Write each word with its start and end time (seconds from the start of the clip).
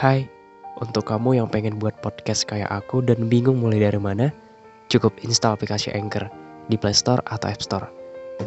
Hai, 0.00 0.24
untuk 0.80 1.12
kamu 1.12 1.36
yang 1.36 1.52
pengen 1.52 1.76
buat 1.76 1.92
podcast 2.00 2.48
kayak 2.48 2.72
aku 2.72 3.04
dan 3.04 3.28
bingung 3.28 3.60
mulai 3.60 3.84
dari 3.84 4.00
mana, 4.00 4.32
cukup 4.88 5.12
install 5.20 5.60
aplikasi 5.60 5.92
Anchor 5.92 6.24
di 6.72 6.80
Play 6.80 6.96
Store 6.96 7.20
atau 7.28 7.52
App 7.52 7.60
Store. 7.60 7.84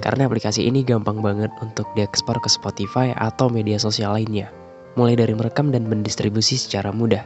Karena 0.01 0.25
aplikasi 0.25 0.65
ini 0.65 0.81
gampang 0.81 1.21
banget 1.21 1.53
untuk 1.61 1.85
diekspor 1.93 2.41
ke 2.41 2.49
Spotify 2.49 3.13
atau 3.13 3.53
media 3.53 3.77
sosial 3.77 4.17
lainnya, 4.17 4.49
mulai 4.97 5.13
dari 5.13 5.37
merekam 5.37 5.69
dan 5.69 5.85
mendistribusi 5.85 6.57
secara 6.57 6.89
mudah. 6.89 7.21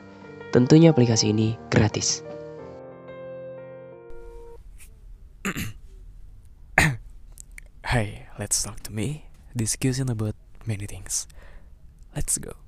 Tentunya 0.52 0.92
aplikasi 0.92 1.32
ini 1.32 1.56
gratis. 1.72 2.20
Hi, 7.96 8.28
let's 8.36 8.60
talk 8.60 8.84
to 8.84 8.92
me. 8.92 9.32
Discussion 9.56 10.12
about 10.12 10.36
many 10.68 10.84
things. 10.84 11.32
Let's 12.12 12.36
go. 12.36 12.67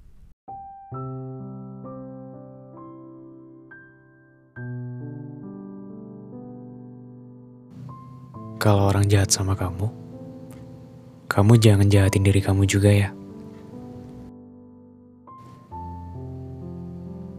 Kalau 8.59 8.91
orang 8.91 9.07
jahat 9.07 9.31
sama 9.31 9.55
kamu, 9.55 9.87
kamu 11.31 11.53
jangan 11.63 11.87
jahatin 11.87 12.27
diri 12.27 12.43
kamu 12.43 12.67
juga 12.67 12.91
ya. 12.91 13.09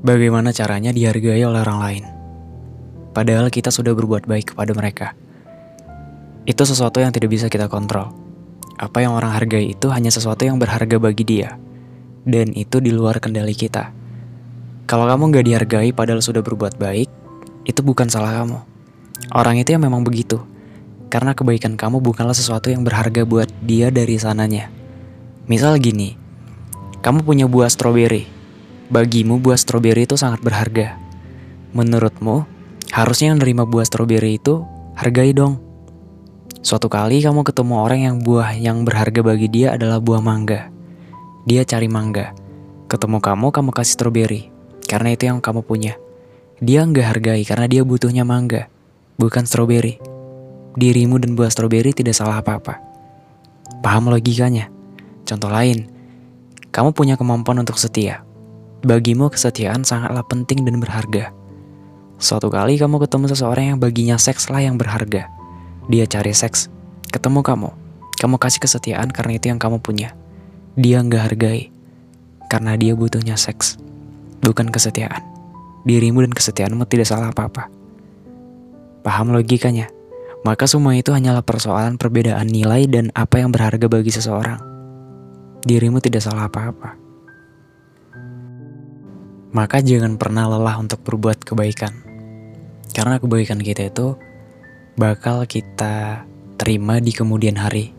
Bagaimana 0.01 0.49
caranya 0.57 0.97
dihargai 0.97 1.45
oleh 1.45 1.61
orang 1.61 1.79
lain? 1.85 2.05
Padahal 3.13 3.53
kita 3.53 3.69
sudah 3.69 3.93
berbuat 3.93 4.25
baik 4.25 4.57
kepada 4.57 4.73
mereka. 4.73 5.13
Itu 6.49 6.65
sesuatu 6.65 7.05
yang 7.05 7.13
tidak 7.13 7.37
bisa 7.37 7.53
kita 7.53 7.69
kontrol. 7.69 8.17
Apa 8.81 9.05
yang 9.05 9.13
orang 9.13 9.37
hargai 9.37 9.77
itu 9.77 9.93
hanya 9.93 10.09
sesuatu 10.09 10.49
yang 10.49 10.57
berharga 10.57 10.97
bagi 10.97 11.29
dia. 11.29 11.61
Dan 12.25 12.57
itu 12.57 12.81
di 12.81 12.97
luar 12.97 13.21
kendali 13.21 13.53
kita. 13.53 13.93
Kalau 14.89 15.05
kamu 15.05 15.37
gak 15.37 15.45
dihargai 15.45 15.93
padahal 15.93 16.25
sudah 16.25 16.41
berbuat 16.41 16.81
baik, 16.81 17.13
itu 17.69 17.81
bukan 17.85 18.09
salah 18.09 18.41
kamu. 18.41 18.57
Orang 19.37 19.61
itu 19.61 19.77
yang 19.77 19.85
memang 19.85 20.01
begitu. 20.01 20.41
Karena 21.11 21.35
kebaikan 21.35 21.75
kamu 21.75 21.99
bukanlah 21.99 22.39
sesuatu 22.39 22.71
yang 22.71 22.87
berharga 22.87 23.27
buat 23.27 23.51
dia 23.67 23.91
dari 23.91 24.15
sananya. 24.15 24.71
Misal 25.51 25.83
gini, 25.83 26.15
kamu 27.03 27.27
punya 27.27 27.51
buah 27.51 27.67
stroberi. 27.67 28.31
Bagimu 28.95 29.43
buah 29.43 29.59
stroberi 29.59 30.07
itu 30.07 30.15
sangat 30.15 30.39
berharga. 30.39 30.95
Menurutmu, 31.75 32.47
harusnya 32.95 33.35
yang 33.35 33.43
nerima 33.43 33.67
buah 33.67 33.91
stroberi 33.91 34.39
itu 34.39 34.63
hargai 34.95 35.35
dong. 35.35 35.59
Suatu 36.63 36.87
kali 36.87 37.19
kamu 37.19 37.43
ketemu 37.43 37.75
orang 37.83 38.01
yang 38.07 38.17
buah 38.23 38.55
yang 38.55 38.87
berharga 38.87 39.27
bagi 39.27 39.51
dia 39.51 39.75
adalah 39.75 39.99
buah 39.99 40.23
mangga. 40.23 40.71
Dia 41.43 41.67
cari 41.67 41.91
mangga. 41.91 42.39
Ketemu 42.87 43.19
kamu, 43.19 43.51
kamu 43.51 43.71
kasih 43.75 43.95
stroberi. 43.99 44.43
Karena 44.87 45.11
itu 45.11 45.27
yang 45.27 45.43
kamu 45.43 45.67
punya. 45.67 45.99
Dia 46.63 46.87
nggak 46.87 47.07
hargai 47.19 47.43
karena 47.43 47.67
dia 47.67 47.83
butuhnya 47.83 48.23
mangga, 48.23 48.71
bukan 49.19 49.43
stroberi 49.43 50.10
dirimu 50.77 51.19
dan 51.19 51.35
buah 51.35 51.51
stroberi 51.51 51.91
tidak 51.95 52.15
salah 52.15 52.39
apa-apa. 52.39 52.79
Paham 53.81 54.13
logikanya? 54.13 54.69
Contoh 55.25 55.49
lain, 55.49 55.89
kamu 56.71 56.95
punya 56.95 57.15
kemampuan 57.19 57.59
untuk 57.63 57.79
setia. 57.79 58.23
Bagimu 58.81 59.29
kesetiaan 59.31 59.83
sangatlah 59.83 60.25
penting 60.25 60.63
dan 60.65 60.79
berharga. 60.79 61.35
Suatu 62.21 62.53
kali 62.53 62.77
kamu 62.77 63.01
ketemu 63.09 63.25
seseorang 63.33 63.65
yang 63.75 63.79
baginya 63.81 64.17
seks 64.21 64.53
lah 64.53 64.61
yang 64.61 64.77
berharga. 64.77 65.29
Dia 65.89 66.05
cari 66.05 66.33
seks, 66.37 66.69
ketemu 67.11 67.41
kamu. 67.41 67.71
Kamu 68.21 68.37
kasih 68.37 68.61
kesetiaan 68.61 69.09
karena 69.09 69.41
itu 69.41 69.49
yang 69.49 69.57
kamu 69.57 69.81
punya. 69.81 70.13
Dia 70.77 71.01
nggak 71.01 71.23
hargai, 71.33 71.73
karena 72.53 72.77
dia 72.77 72.93
butuhnya 72.93 73.35
seks, 73.41 73.81
bukan 74.45 74.69
kesetiaan. 74.69 75.25
Dirimu 75.89 76.21
dan 76.29 76.33
kesetiaanmu 76.37 76.85
tidak 76.85 77.09
salah 77.09 77.33
apa-apa. 77.33 77.73
Paham 79.01 79.33
logikanya? 79.33 79.89
Maka 80.41 80.65
semua 80.65 80.97
itu 80.97 81.13
hanyalah 81.13 81.45
persoalan 81.45 82.01
perbedaan 82.01 82.49
nilai 82.49 82.89
dan 82.89 83.13
apa 83.13 83.45
yang 83.45 83.53
berharga 83.53 83.87
bagi 83.93 84.09
seseorang. 84.09 84.57
Dirimu 85.61 86.01
tidak 86.01 86.25
salah 86.25 86.49
apa-apa. 86.49 86.97
Maka 89.53 89.85
jangan 89.85 90.17
pernah 90.17 90.49
lelah 90.49 90.81
untuk 90.81 91.05
berbuat 91.05 91.45
kebaikan. 91.45 91.93
Karena 92.97 93.21
kebaikan 93.21 93.61
kita 93.61 93.93
itu 93.93 94.17
bakal 94.97 95.45
kita 95.45 96.25
terima 96.57 97.03
di 97.05 97.13
kemudian 97.13 97.61
hari. 97.61 97.93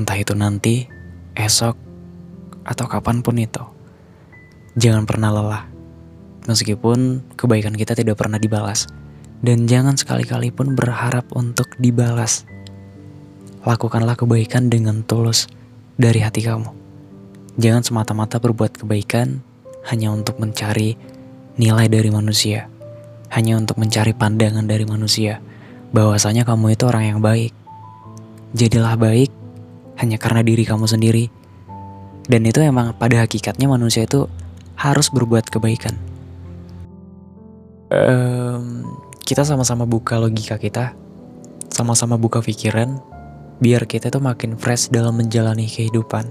Entah 0.00 0.16
itu 0.16 0.32
nanti, 0.32 0.88
esok, 1.36 1.76
atau 2.64 2.86
kapan 2.88 3.20
pun 3.20 3.36
itu. 3.36 3.64
Jangan 4.76 5.04
pernah 5.04 5.30
lelah. 5.32 5.64
Meskipun 6.48 7.24
kebaikan 7.36 7.74
kita 7.74 7.92
tidak 7.92 8.16
pernah 8.16 8.40
dibalas. 8.40 8.86
Dan 9.46 9.70
jangan 9.70 9.94
sekali-kali 9.94 10.50
pun 10.50 10.74
berharap 10.74 11.30
untuk 11.30 11.70
dibalas. 11.78 12.42
Lakukanlah 13.62 14.18
kebaikan 14.18 14.66
dengan 14.66 15.06
tulus 15.06 15.46
dari 15.94 16.18
hati 16.18 16.42
kamu. 16.42 16.66
Jangan 17.54 17.86
semata-mata 17.86 18.42
berbuat 18.42 18.74
kebaikan 18.74 19.38
hanya 19.86 20.10
untuk 20.10 20.42
mencari 20.42 20.98
nilai 21.62 21.86
dari 21.86 22.10
manusia. 22.10 22.66
Hanya 23.30 23.54
untuk 23.54 23.78
mencari 23.78 24.18
pandangan 24.18 24.66
dari 24.66 24.82
manusia. 24.82 25.38
Bahwasanya 25.94 26.42
kamu 26.42 26.74
itu 26.74 26.82
orang 26.90 27.14
yang 27.14 27.20
baik. 27.22 27.54
Jadilah 28.50 28.98
baik 28.98 29.30
hanya 30.02 30.18
karena 30.18 30.42
diri 30.42 30.66
kamu 30.66 30.90
sendiri. 30.90 31.30
Dan 32.26 32.42
itu 32.50 32.58
emang 32.58 32.98
pada 32.98 33.22
hakikatnya 33.22 33.70
manusia 33.70 34.10
itu 34.10 34.26
harus 34.74 35.06
berbuat 35.14 35.46
kebaikan. 35.46 35.94
Um, 37.94 39.05
kita 39.26 39.42
sama-sama 39.42 39.82
buka 39.90 40.22
logika 40.22 40.54
kita, 40.54 40.94
sama-sama 41.66 42.14
buka 42.14 42.38
pikiran, 42.38 43.02
biar 43.58 43.82
kita 43.90 44.06
tuh 44.06 44.22
makin 44.22 44.54
fresh 44.54 44.86
dalam 44.94 45.18
menjalani 45.18 45.66
kehidupan. 45.66 46.30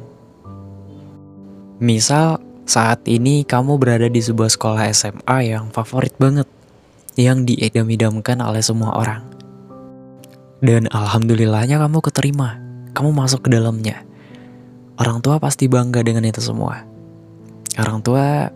Misal, 1.83 2.39
saat 2.63 3.03
ini 3.03 3.43
kamu 3.43 3.75
berada 3.75 4.07
di 4.07 4.23
sebuah 4.23 4.47
sekolah 4.47 4.87
SMA 4.95 5.37
yang 5.43 5.75
favorit 5.75 6.15
banget, 6.15 6.47
yang 7.19 7.43
diidam-idamkan 7.43 8.39
oleh 8.39 8.63
semua 8.63 8.95
orang. 8.95 9.27
Dan 10.63 10.87
alhamdulillahnya 10.87 11.75
kamu 11.75 11.99
keterima, 11.99 12.63
kamu 12.95 13.11
masuk 13.11 13.43
ke 13.43 13.51
dalamnya. 13.51 14.07
Orang 14.95 15.19
tua 15.19 15.35
pasti 15.43 15.67
bangga 15.67 15.99
dengan 15.99 16.23
itu 16.23 16.39
semua. 16.39 16.87
Orang 17.75 17.99
tua 17.99 18.47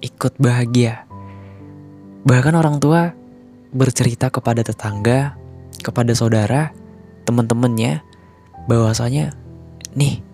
ikut 0.00 0.40
bahagia. 0.40 1.04
Bahkan 2.24 2.56
orang 2.56 2.80
tua 2.80 3.12
bercerita 3.76 4.32
kepada 4.32 4.64
tetangga, 4.64 5.36
kepada 5.84 6.16
saudara, 6.16 6.72
teman-temannya, 7.28 8.00
bahwasanya, 8.66 9.36
nih, 9.92 10.24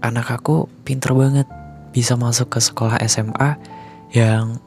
anak 0.00 0.32
aku 0.32 0.66
pinter 0.82 1.12
banget, 1.12 1.46
bisa 1.92 2.16
masuk 2.16 2.56
ke 2.56 2.60
sekolah 2.60 3.00
SMA 3.08 3.56
yang 4.12 4.60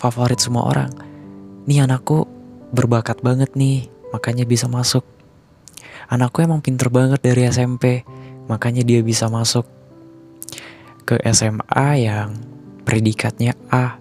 favorit 0.00 0.40
semua 0.40 0.64
orang. 0.64 0.92
Nih 1.68 1.84
anakku 1.84 2.26
berbakat 2.72 3.20
banget 3.20 3.52
nih, 3.54 3.86
makanya 4.10 4.48
bisa 4.48 4.66
masuk. 4.66 5.04
Anakku 6.08 6.42
emang 6.42 6.64
pinter 6.64 6.88
banget 6.88 7.20
dari 7.22 7.46
SMP, 7.46 8.02
makanya 8.50 8.82
dia 8.82 9.04
bisa 9.04 9.30
masuk 9.30 9.68
ke 11.06 11.20
SMA 11.30 11.88
yang 12.02 12.34
predikatnya 12.82 13.54
A. 13.70 14.00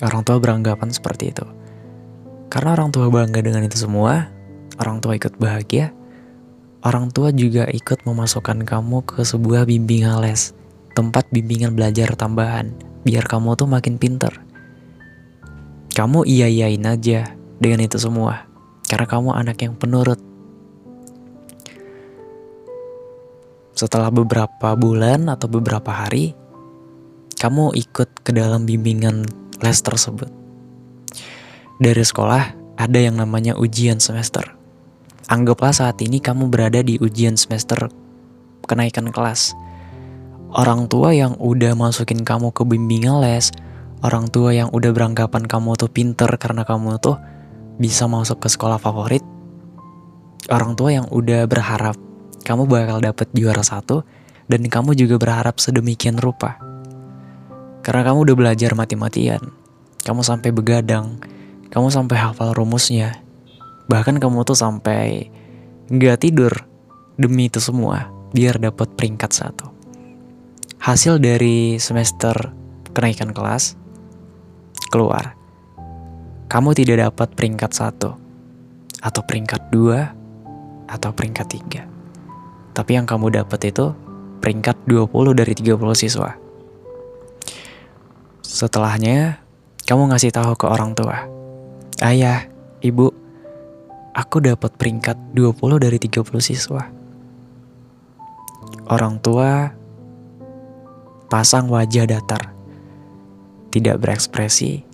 Orang 0.00 0.24
tua 0.24 0.40
beranggapan 0.40 0.92
seperti 0.92 1.32
itu. 1.32 1.46
Karena 2.46 2.78
orang 2.78 2.94
tua 2.94 3.10
bangga 3.10 3.42
dengan 3.42 3.66
itu 3.66 3.74
semua, 3.74 4.30
orang 4.78 5.02
tua 5.02 5.18
ikut 5.18 5.34
bahagia, 5.36 5.90
orang 6.86 7.10
tua 7.10 7.34
juga 7.34 7.66
ikut 7.66 8.06
memasukkan 8.06 8.62
kamu 8.62 9.02
ke 9.02 9.26
sebuah 9.26 9.66
bimbingan 9.66 10.22
les, 10.22 10.54
tempat 10.94 11.26
bimbingan 11.34 11.74
belajar 11.74 12.14
tambahan, 12.14 12.70
biar 13.02 13.26
kamu 13.26 13.58
tuh 13.58 13.66
makin 13.66 13.98
pinter. 13.98 14.30
Kamu 15.96 16.22
iya-iyain 16.28 16.86
aja 16.86 17.34
dengan 17.58 17.82
itu 17.82 17.98
semua, 17.98 18.46
karena 18.86 19.06
kamu 19.10 19.34
anak 19.34 19.58
yang 19.66 19.74
penurut. 19.74 20.20
Setelah 23.76 24.08
beberapa 24.08 24.72
bulan 24.72 25.28
atau 25.28 25.50
beberapa 25.52 25.92
hari, 25.92 26.32
kamu 27.36 27.76
ikut 27.76 28.24
ke 28.24 28.30
dalam 28.32 28.64
bimbingan 28.64 29.28
les 29.60 29.80
tersebut. 29.84 30.45
Dari 31.76 32.00
sekolah, 32.00 32.56
ada 32.80 32.98
yang 33.00 33.20
namanya 33.20 33.52
ujian 33.56 34.00
semester. 34.00 34.56
Anggaplah 35.28 35.76
saat 35.76 36.00
ini 36.00 36.24
kamu 36.24 36.48
berada 36.48 36.80
di 36.80 36.96
ujian 36.96 37.36
semester 37.36 37.92
kenaikan 38.64 39.12
kelas. 39.12 39.52
Orang 40.56 40.88
tua 40.88 41.12
yang 41.12 41.36
udah 41.36 41.76
masukin 41.76 42.24
kamu 42.24 42.54
ke 42.56 42.64
bimbingan 42.64 43.20
les, 43.20 43.52
orang 44.00 44.30
tua 44.32 44.56
yang 44.56 44.72
udah 44.72 44.88
beranggapan 44.94 45.44
kamu 45.44 45.76
tuh 45.76 45.90
pinter 45.92 46.30
karena 46.40 46.64
kamu 46.64 46.96
tuh 46.96 47.20
bisa 47.76 48.08
masuk 48.08 48.40
ke 48.40 48.48
sekolah 48.48 48.80
favorit, 48.80 49.20
orang 50.48 50.78
tua 50.78 50.96
yang 50.96 51.06
udah 51.12 51.44
berharap 51.44 52.00
kamu 52.46 52.70
bakal 52.70 53.02
dapet 53.02 53.26
juara 53.34 53.66
satu, 53.66 54.06
dan 54.46 54.62
kamu 54.62 54.94
juga 54.94 55.18
berharap 55.18 55.58
sedemikian 55.58 56.16
rupa. 56.22 56.62
Karena 57.82 58.06
kamu 58.06 58.22
udah 58.30 58.36
belajar 58.38 58.70
mati-matian. 58.78 59.42
Kamu 60.06 60.22
sampai 60.22 60.54
begadang. 60.54 61.18
Kamu 61.70 61.88
sampai 61.90 62.16
hafal 62.18 62.54
rumusnya. 62.54 63.22
Bahkan 63.86 64.18
kamu 64.18 64.42
tuh 64.42 64.58
sampai 64.58 65.30
nggak 65.86 66.26
tidur 66.26 66.52
demi 67.14 67.46
itu 67.46 67.62
semua 67.62 68.10
biar 68.34 68.58
dapat 68.58 68.90
peringkat 68.98 69.30
satu. 69.30 69.70
Hasil 70.82 71.18
dari 71.22 71.78
semester 71.78 72.34
kenaikan 72.90 73.30
kelas 73.30 73.78
keluar. 74.90 75.34
Kamu 76.46 76.74
tidak 76.78 77.10
dapat 77.10 77.28
peringkat 77.34 77.70
satu 77.74 78.14
atau 79.02 79.20
peringkat 79.26 79.70
dua 79.74 80.14
atau 80.86 81.10
peringkat 81.10 81.46
tiga. 81.50 81.82
Tapi 82.76 82.94
yang 82.94 83.08
kamu 83.08 83.32
dapat 83.34 83.72
itu 83.72 83.96
peringkat 84.44 84.86
20 84.86 85.32
dari 85.32 85.56
30 85.56 85.74
siswa. 85.96 86.36
Setelahnya, 88.44 89.42
kamu 89.88 90.12
ngasih 90.12 90.30
tahu 90.30 90.54
ke 90.54 90.70
orang 90.70 90.94
tua. 90.94 91.35
Ayah, 92.04 92.44
ibu, 92.84 93.08
aku 94.12 94.44
dapat 94.44 94.76
peringkat 94.76 95.16
20 95.32 95.80
dari 95.80 95.96
30 95.96 96.28
siswa. 96.44 96.92
Orang 98.92 99.16
tua 99.24 99.72
pasang 101.32 101.72
wajah 101.72 102.04
datar. 102.04 102.52
Tidak 103.72 103.96
berekspresi, 103.96 104.84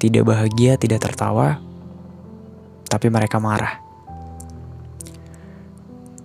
tidak 0.00 0.24
bahagia, 0.28 0.80
tidak 0.80 1.04
tertawa, 1.04 1.60
tapi 2.88 3.12
mereka 3.12 3.36
marah. 3.36 3.80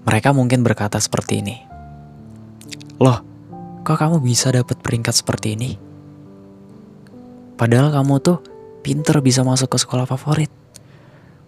Mereka 0.07 0.31
mungkin 0.31 0.63
berkata 0.63 0.95
seperti 0.95 1.43
ini. 1.43 1.55
Loh, 3.03 3.19
kok 3.83 3.99
kamu 3.99 4.23
bisa 4.23 4.47
dapat 4.47 4.79
peringkat 4.79 5.11
seperti 5.11 5.59
ini? 5.59 5.71
Padahal 7.59 7.91
kamu 7.91 8.15
tuh 8.23 8.39
pinter 8.87 9.19
bisa 9.19 9.43
masuk 9.43 9.75
ke 9.75 9.77
sekolah 9.83 10.07
favorit. 10.07 10.47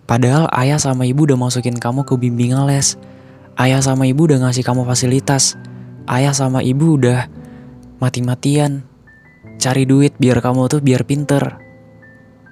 Padahal 0.04 0.52
ayah 0.60 0.76
sama 0.76 1.08
ibu 1.08 1.24
udah 1.24 1.40
masukin 1.40 1.80
kamu 1.80 2.04
ke 2.04 2.20
bimbingan 2.20 2.68
les. 2.68 3.00
Ayah 3.56 3.80
sama 3.80 4.04
ibu 4.04 4.28
udah 4.28 4.44
ngasih 4.44 4.68
kamu 4.68 4.84
fasilitas. 4.84 5.56
Ayah 6.04 6.36
sama 6.36 6.60
ibu 6.60 7.00
udah 7.00 7.32
mati-matian 8.04 8.84
cari 9.56 9.88
duit 9.88 10.20
biar 10.20 10.44
kamu 10.44 10.68
tuh 10.68 10.84
biar 10.84 11.08
pinter. 11.08 11.64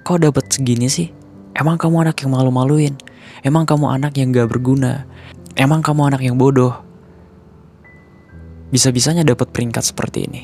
Kok 0.08 0.24
dapat 0.24 0.48
segini 0.48 0.88
sih? 0.88 1.12
Emang 1.52 1.76
kamu 1.76 2.08
anak 2.08 2.24
yang 2.24 2.32
malu-maluin? 2.32 2.96
Emang 3.44 3.68
kamu 3.68 3.92
anak 3.92 4.16
yang 4.16 4.32
gak 4.32 4.48
berguna? 4.48 5.04
Emang 5.52 5.84
kamu 5.84 6.14
anak 6.14 6.24
yang 6.24 6.40
bodoh? 6.40 6.72
Bisa-bisanya 8.72 9.20
dapat 9.20 9.52
peringkat 9.52 9.84
seperti 9.84 10.24
ini. 10.24 10.42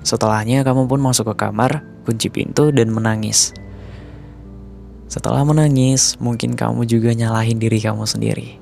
Setelahnya 0.00 0.64
kamu 0.64 0.88
pun 0.88 1.00
masuk 1.04 1.34
ke 1.34 1.44
kamar, 1.44 1.84
kunci 2.10 2.26
pintu 2.26 2.74
dan 2.74 2.90
menangis. 2.90 3.54
Setelah 5.06 5.46
menangis, 5.46 6.18
mungkin 6.18 6.58
kamu 6.58 6.82
juga 6.90 7.14
nyalahin 7.14 7.62
diri 7.62 7.78
kamu 7.78 8.02
sendiri. 8.02 8.58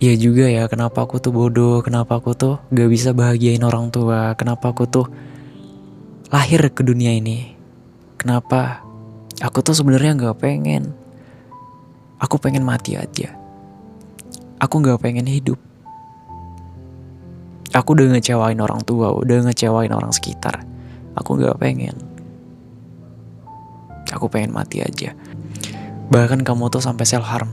Iya 0.00 0.16
juga 0.16 0.48
ya, 0.48 0.64
kenapa 0.68 1.04
aku 1.04 1.20
tuh 1.20 1.32
bodoh, 1.32 1.84
kenapa 1.84 2.20
aku 2.20 2.32
tuh 2.32 2.60
gak 2.72 2.88
bisa 2.88 3.12
bahagiain 3.12 3.64
orang 3.64 3.92
tua, 3.92 4.32
kenapa 4.36 4.72
aku 4.72 4.84
tuh 4.88 5.06
lahir 6.32 6.60
ke 6.72 6.84
dunia 6.84 7.12
ini. 7.12 7.56
Kenapa 8.20 8.84
aku 9.40 9.60
tuh 9.60 9.76
sebenarnya 9.76 10.16
gak 10.16 10.40
pengen. 10.40 10.92
Aku 12.20 12.40
pengen 12.40 12.64
mati 12.64 12.96
aja. 12.96 13.32
Aku 14.60 14.80
gak 14.80 15.00
pengen 15.00 15.28
hidup. 15.28 15.60
Aku 17.72 17.96
udah 17.96 18.12
ngecewain 18.12 18.60
orang 18.60 18.84
tua, 18.84 19.16
udah 19.16 19.48
ngecewain 19.48 19.90
orang 19.90 20.12
sekitar. 20.12 20.73
Aku 21.14 21.38
gak 21.38 21.58
pengen. 21.58 21.94
Aku 24.14 24.30
pengen 24.30 24.54
mati 24.54 24.82
aja. 24.82 25.14
Bahkan 26.10 26.46
kamu 26.46 26.70
tuh 26.70 26.82
sampai 26.84 27.06
self 27.06 27.26
harm. 27.26 27.50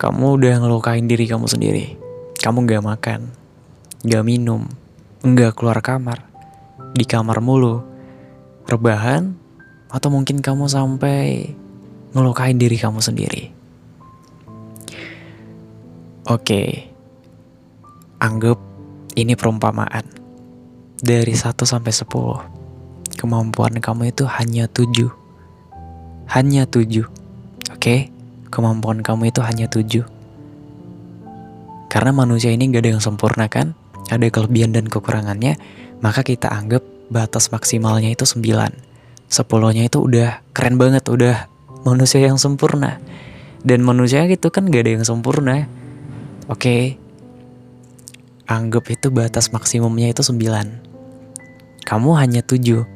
Kamu 0.00 0.36
udah 0.40 0.60
ngelukain 0.60 1.04
diri 1.04 1.28
kamu 1.28 1.48
sendiri. 1.48 1.96
Kamu 2.40 2.64
gak 2.68 2.84
makan, 2.84 3.32
gak 4.04 4.24
minum, 4.24 4.68
gak 5.24 5.56
keluar 5.56 5.80
kamar, 5.80 6.28
di 6.92 7.08
kamar 7.08 7.40
mulu, 7.40 7.80
rebahan, 8.68 9.32
atau 9.88 10.08
mungkin 10.12 10.44
kamu 10.44 10.68
sampai 10.68 11.48
ngelukain 12.12 12.60
diri 12.60 12.76
kamu 12.76 13.00
sendiri. 13.00 13.48
Oke, 16.24 16.94
Anggap 18.24 18.56
ini 19.20 19.36
perumpamaan. 19.36 20.23
Dari 21.04 21.36
1 21.36 21.68
sampai 21.68 21.92
10, 21.92 22.48
kemampuan 23.20 23.76
kamu 23.76 24.08
itu 24.08 24.24
hanya 24.24 24.64
7. 24.64 25.12
Hanya 26.32 26.64
7. 26.64 27.04
Oke? 27.76 28.08
Kemampuan 28.48 29.04
kamu 29.04 29.28
itu 29.28 29.44
hanya 29.44 29.68
7. 29.68 30.08
Karena 31.92 32.08
manusia 32.16 32.56
ini 32.56 32.72
gak 32.72 32.88
ada 32.88 32.90
yang 32.96 33.04
sempurna 33.04 33.52
kan? 33.52 33.76
Ada 34.08 34.32
kelebihan 34.32 34.72
dan 34.72 34.88
kekurangannya, 34.88 35.60
maka 36.00 36.24
kita 36.24 36.48
anggap 36.48 36.80
batas 37.12 37.52
maksimalnya 37.52 38.08
itu 38.08 38.24
9. 38.24 38.72
Sepuluhnya 39.28 39.84
itu 39.84 40.00
udah 40.00 40.40
keren 40.56 40.80
banget, 40.80 41.04
udah 41.12 41.52
manusia 41.84 42.24
yang 42.24 42.40
sempurna. 42.40 42.96
Dan 43.60 43.84
manusia 43.84 44.24
itu 44.24 44.48
kan 44.48 44.72
gak 44.72 44.88
ada 44.88 44.92
yang 44.96 45.04
sempurna. 45.04 45.68
Oke, 46.48 46.96
anggap 48.48 48.88
itu 48.88 49.12
batas 49.12 49.52
maksimumnya 49.52 50.08
itu 50.08 50.24
9. 50.24 50.83
Kamu 51.84 52.16
hanya 52.16 52.40
7. 52.40 52.88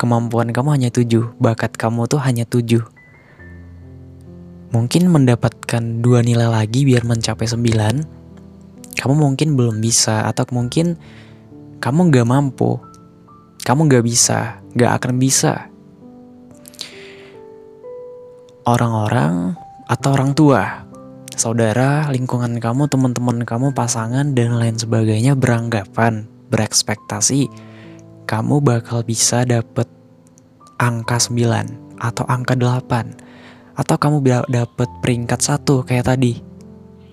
Kemampuan 0.00 0.56
kamu 0.56 0.68
hanya 0.72 0.88
7, 0.88 1.36
bakat 1.36 1.76
kamu 1.76 2.08
tuh 2.08 2.16
hanya 2.24 2.48
7. 2.48 2.80
Mungkin 4.72 5.12
mendapatkan 5.12 6.00
dua 6.00 6.24
nilai 6.24 6.48
lagi 6.48 6.88
biar 6.88 7.04
mencapai 7.04 7.44
9, 7.44 8.96
kamu 8.96 9.14
mungkin 9.14 9.52
belum 9.52 9.84
bisa 9.84 10.24
atau 10.24 10.48
mungkin 10.48 10.96
kamu 11.76 12.08
gak 12.08 12.24
mampu. 12.24 12.80
Kamu 13.68 13.84
gak 13.92 14.00
bisa, 14.00 14.64
gak 14.72 14.96
akan 14.96 15.20
bisa. 15.20 15.68
Orang-orang 18.64 19.60
atau 19.92 20.08
orang 20.16 20.32
tua 20.32 20.88
saudara, 21.36 22.08
lingkungan 22.08 22.56
kamu, 22.56 22.88
teman-teman 22.88 23.44
kamu, 23.44 23.76
pasangan, 23.76 24.32
dan 24.32 24.56
lain 24.56 24.80
sebagainya 24.80 25.36
beranggapan, 25.36 26.24
berekspektasi 26.48 27.71
kamu 28.24 28.62
bakal 28.62 29.02
bisa 29.02 29.42
dapet 29.42 29.86
angka 30.78 31.18
9 31.18 31.98
atau 32.02 32.24
angka 32.26 32.54
8 32.58 33.78
atau 33.78 33.96
kamu 33.96 34.20
dapet 34.50 34.88
peringkat 35.00 35.40
satu 35.40 35.82
kayak 35.86 36.10
tadi. 36.12 36.42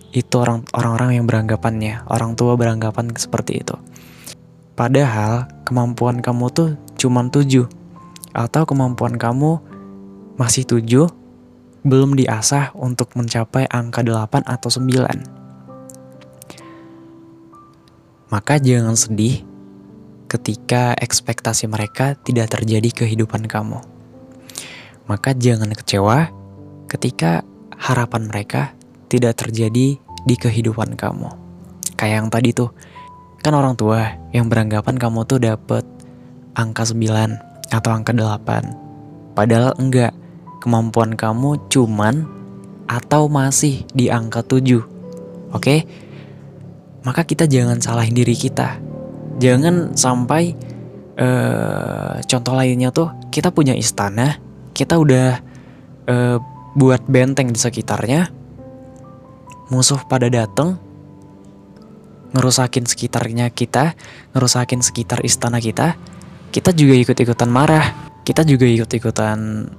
Itu 0.10 0.42
orang 0.42 0.66
orang-orang 0.74 1.22
yang 1.22 1.26
beranggapannya, 1.30 2.10
orang 2.10 2.34
tua 2.34 2.58
beranggapan 2.58 3.14
seperti 3.14 3.62
itu. 3.62 3.78
Padahal 4.74 5.46
kemampuan 5.68 6.24
kamu 6.24 6.46
tuh 6.50 6.70
cuma 6.98 7.22
7 7.28 7.68
atau 8.34 8.64
kemampuan 8.66 9.20
kamu 9.20 9.60
masih 10.40 10.64
7 10.66 11.10
belum 11.84 12.16
diasah 12.16 12.76
untuk 12.76 13.12
mencapai 13.16 13.68
angka 13.68 14.02
8 14.04 14.48
atau 14.48 14.70
9. 14.72 15.40
Maka 18.30 18.62
jangan 18.62 18.94
sedih 18.94 19.49
ketika 20.30 20.94
ekspektasi 20.94 21.66
mereka 21.66 22.14
tidak 22.22 22.54
terjadi 22.54 23.04
kehidupan 23.04 23.50
kamu. 23.50 23.82
Maka 25.10 25.34
jangan 25.34 25.74
kecewa 25.74 26.30
ketika 26.86 27.42
harapan 27.74 28.30
mereka 28.30 28.78
tidak 29.10 29.42
terjadi 29.42 29.98
di 29.98 30.36
kehidupan 30.38 30.94
kamu. 30.94 31.34
Kayak 31.98 32.16
yang 32.22 32.30
tadi 32.30 32.54
tuh, 32.54 32.70
kan 33.42 33.58
orang 33.58 33.74
tua 33.74 34.14
yang 34.30 34.46
beranggapan 34.48 35.02
kamu 35.02 35.26
tuh 35.26 35.42
dapet 35.42 35.82
angka 36.54 36.86
9 36.86 37.74
atau 37.74 37.92
angka 37.92 38.14
8. 38.14 39.34
Padahal 39.34 39.74
enggak, 39.82 40.14
kemampuan 40.62 41.18
kamu 41.18 41.58
cuman 41.74 42.30
atau 42.86 43.26
masih 43.26 43.82
di 43.98 44.14
angka 44.14 44.46
7. 44.46 44.86
Oke? 45.58 45.90
Maka 47.02 47.26
kita 47.26 47.50
jangan 47.50 47.82
salahin 47.82 48.14
diri 48.14 48.38
kita. 48.38 48.89
Jangan 49.40 49.96
sampai 49.96 50.52
uh, 51.16 52.20
contoh 52.28 52.54
lainnya 52.54 52.92
tuh 52.92 53.16
kita 53.32 53.56
punya 53.56 53.72
istana, 53.72 54.36
kita 54.76 55.00
udah 55.00 55.40
uh, 56.12 56.38
buat 56.76 57.08
benteng 57.08 57.56
di 57.56 57.60
sekitarnya. 57.60 58.30
Musuh 59.70 60.02
pada 60.10 60.28
dateng 60.28 60.76
ngerusakin 62.36 62.86
sekitarnya 62.86 63.50
kita, 63.50 63.98
ngerusakin 64.36 64.82
sekitar 64.86 65.26
istana 65.26 65.58
kita, 65.58 65.98
kita 66.54 66.74
juga 66.74 66.94
ikut-ikutan 66.98 67.50
marah, 67.50 68.12
kita 68.26 68.46
juga 68.46 68.66
ikut-ikutan 68.70 69.70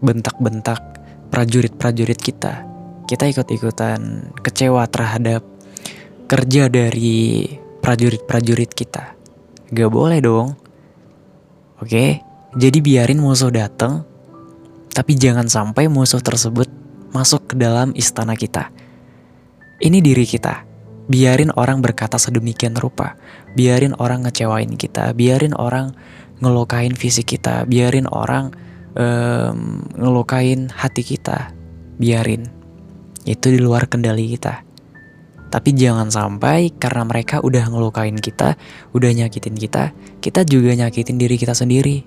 bentak-bentak 0.00 0.80
prajurit-prajurit 1.28 2.20
kita. 2.20 2.64
Kita 3.08 3.24
ikut-ikutan 3.24 4.32
kecewa 4.44 4.84
terhadap 4.88 5.40
kerja 6.28 6.68
dari 6.68 7.48
prajurit-prajurit 7.88 8.68
kita. 8.76 9.16
Gak 9.72 9.88
boleh 9.88 10.20
dong. 10.20 10.52
Oke, 11.80 12.20
jadi 12.52 12.78
biarin 12.84 13.16
musuh 13.16 13.48
datang, 13.48 14.04
tapi 14.92 15.16
jangan 15.16 15.48
sampai 15.48 15.88
musuh 15.88 16.20
tersebut 16.20 16.68
masuk 17.16 17.48
ke 17.48 17.54
dalam 17.56 17.96
istana 17.96 18.36
kita. 18.36 18.68
Ini 19.80 20.04
diri 20.04 20.28
kita. 20.28 20.68
Biarin 21.08 21.48
orang 21.56 21.80
berkata 21.80 22.20
sedemikian 22.20 22.76
rupa. 22.76 23.16
Biarin 23.56 23.96
orang 23.96 24.28
ngecewain 24.28 24.76
kita. 24.76 25.16
Biarin 25.16 25.56
orang 25.56 25.96
ngelukain 26.44 26.92
fisik 26.92 27.40
kita. 27.40 27.64
Biarin 27.64 28.04
orang 28.12 28.52
um, 29.00 29.80
ngelukain 29.96 30.68
hati 30.68 31.00
kita. 31.00 31.56
Biarin. 31.96 32.52
Itu 33.24 33.48
di 33.48 33.56
luar 33.56 33.88
kendali 33.88 34.28
kita. 34.36 34.67
Tapi 35.48 35.72
jangan 35.72 36.12
sampai 36.12 36.76
karena 36.76 37.08
mereka 37.08 37.40
udah 37.40 37.72
ngelukain 37.72 38.20
kita, 38.20 38.60
udah 38.92 39.10
nyakitin 39.16 39.56
kita, 39.56 39.96
kita 40.20 40.44
juga 40.44 40.76
nyakitin 40.76 41.16
diri 41.16 41.40
kita 41.40 41.56
sendiri. 41.56 42.04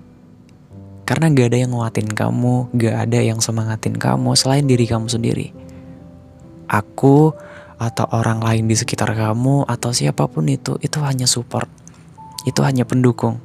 Karena 1.02 1.26
gak 1.34 1.50
ada 1.50 1.58
yang 1.58 1.74
nguatin 1.74 2.08
kamu, 2.14 2.70
gak 2.78 2.96
ada 3.10 3.18
yang 3.18 3.42
semangatin 3.42 3.98
kamu 3.98 4.38
selain 4.38 4.62
diri 4.70 4.86
kamu 4.86 5.10
sendiri. 5.10 5.50
Aku 6.70 7.34
atau 7.82 8.06
orang 8.14 8.38
lain 8.38 8.70
di 8.70 8.78
sekitar 8.78 9.10
kamu 9.10 9.66
atau 9.66 9.90
siapa 9.90 10.30
pun 10.30 10.46
itu, 10.46 10.78
itu 10.78 11.02
hanya 11.02 11.26
support. 11.26 11.66
Itu 12.46 12.62
hanya 12.62 12.86
pendukung. 12.86 13.42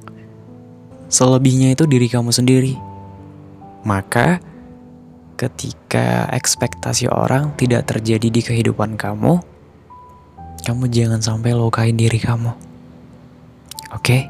Selebihnya 1.10 1.74
itu 1.74 1.90
diri 1.90 2.06
kamu 2.06 2.30
sendiri. 2.30 2.78
Maka 3.82 4.38
ketika 5.42 6.30
ekspektasi 6.30 7.10
orang 7.10 7.58
tidak 7.58 7.90
terjadi 7.90 8.30
di 8.30 8.42
kehidupan 8.46 8.94
kamu, 8.94 9.42
kamu 10.64 10.90
jangan 10.90 11.20
sampai 11.20 11.54
lukain 11.54 11.98
diri 11.98 12.18
kamu. 12.22 12.54
Oke? 13.94 14.02
Okay? 14.02 14.22